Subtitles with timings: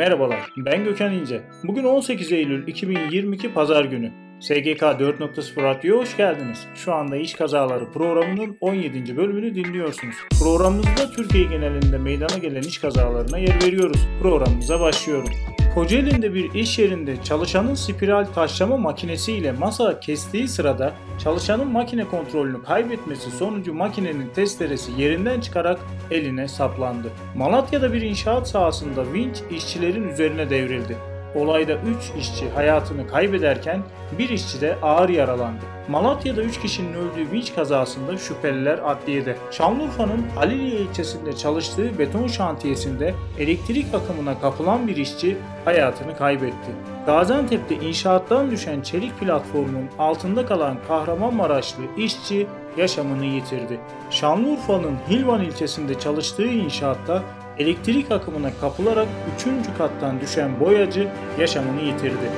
[0.00, 1.42] Merhabalar, ben Gökhan İnce.
[1.64, 4.12] Bugün 18 Eylül 2022 Pazar günü.
[4.40, 6.66] SGK 4.0 Radyo'ya hoş geldiniz.
[6.74, 9.16] Şu anda İş Kazaları programının 17.
[9.16, 10.14] bölümünü dinliyorsunuz.
[10.42, 14.08] Programımızda Türkiye genelinde meydana gelen iş kazalarına yer veriyoruz.
[14.22, 15.30] Programımıza başlıyorum.
[15.74, 23.30] Kocaeli'nde bir iş yerinde çalışanın spiral taşlama makinesiyle masa kestiği sırada çalışanın makine kontrolünü kaybetmesi
[23.30, 25.80] sonucu makinenin testeresi yerinden çıkarak
[26.10, 27.12] eline saplandı.
[27.36, 30.96] Malatya'da bir inşaat sahasında vinç işçilerin üzerine devrildi.
[31.34, 33.82] Olayda 3 işçi hayatını kaybederken
[34.18, 35.64] bir işçi de ağır yaralandı.
[35.88, 39.36] Malatya'da 3 kişinin öldüğü vinç kazasında şüpheliler adliyede.
[39.50, 46.70] Şanlıurfa'nın Haliliye ilçesinde çalıştığı beton şantiyesinde elektrik akımına kapılan bir işçi hayatını kaybetti.
[47.06, 53.80] Gaziantep'te inşaattan düşen çelik platformun altında kalan Kahramanmaraşlı işçi yaşamını yitirdi.
[54.10, 57.22] Şanlıurfa'nın Hilvan ilçesinde çalıştığı inşaatta
[57.58, 59.78] elektrik akımına kapılarak 3.
[59.78, 62.30] kattan düşen boyacı yaşamını yitirdi.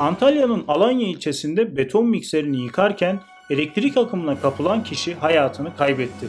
[0.00, 6.26] Antalya'nın Alanya ilçesinde beton mikserini yıkarken elektrik akımına kapılan kişi hayatını kaybetti.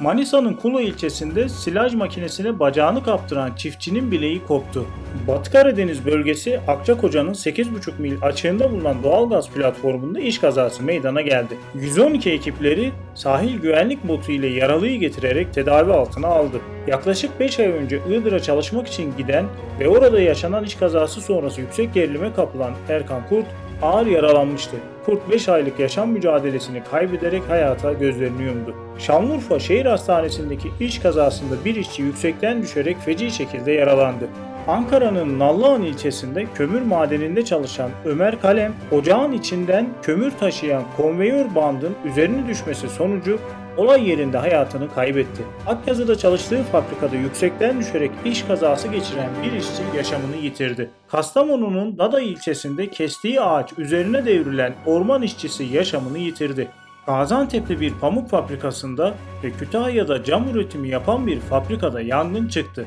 [0.00, 4.86] Manisa'nın Kula ilçesinde silaj makinesine bacağını kaptıran çiftçinin bileği koptu.
[5.28, 11.56] Batı Karadeniz bölgesi Akçakoca'nın 8,5 mil açığında bulunan doğalgaz platformunda iş kazası meydana geldi.
[11.74, 16.60] 112 ekipleri sahil güvenlik botu ile yaralıyı getirerek tedavi altına aldı.
[16.86, 19.44] Yaklaşık 5 ay önce Iğdır'a çalışmak için giden
[19.80, 23.46] ve orada yaşanan iş kazası sonrası yüksek gerilime kapılan Erkan Kurt
[23.82, 24.76] ağır yaralanmıştı.
[25.06, 28.74] Kurt 5 aylık yaşam mücadelesini kaybederek hayata gözlerini yumdu.
[28.98, 34.28] Şanlıurfa Şehir Hastanesi'ndeki iş kazasında bir işçi yüksekten düşerek feci şekilde yaralandı.
[34.68, 42.48] Ankara'nın Nallıhan ilçesinde kömür madeninde çalışan Ömer Kalem, ocağın içinden kömür taşıyan konveyör bandın üzerine
[42.48, 43.38] düşmesi sonucu
[43.76, 45.42] olay yerinde hayatını kaybetti.
[45.66, 50.90] Akyazı'da çalıştığı fabrikada yüksekten düşerek iş kazası geçiren bir işçi yaşamını yitirdi.
[51.08, 56.68] Kastamonu'nun Dada ilçesinde kestiği ağaç üzerine devrilen orman işçisi yaşamını yitirdi.
[57.06, 62.86] Gaziantep'te bir pamuk fabrikasında ve Kütahya'da cam üretimi yapan bir fabrikada yangın çıktı.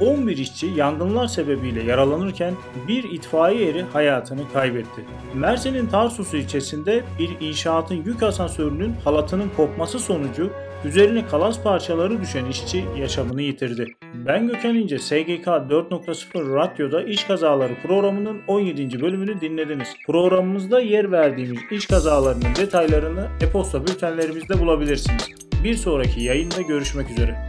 [0.00, 2.54] 11 işçi yangınlar sebebiyle yaralanırken
[2.88, 5.04] bir itfaiye eri hayatını kaybetti.
[5.34, 10.50] Mersin'in Tarsus ilçesinde bir inşaatın yük asansörünün halatının kopması sonucu
[10.84, 13.86] üzerine kalas parçaları düşen işçi yaşamını yitirdi.
[14.14, 19.00] Ben Gökhan İnce, SGK 4.0 Radyo'da iş kazaları programının 17.
[19.00, 19.88] bölümünü dinlediniz.
[20.06, 25.28] Programımızda yer verdiğimiz iş kazalarının detaylarını e-posta bültenlerimizde bulabilirsiniz.
[25.64, 27.46] Bir sonraki yayında görüşmek üzere.